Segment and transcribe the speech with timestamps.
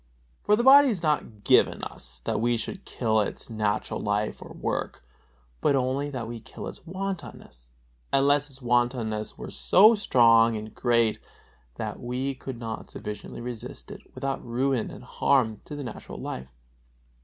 [0.41, 4.51] For the body is not given us that we should kill its natural life or
[4.51, 5.05] work,
[5.61, 7.69] but only that we kill its wantonness;
[8.11, 11.19] unless its wantonness were so strong and great
[11.75, 16.49] that we could not sufficiently resist it without ruin and harm to the natural life.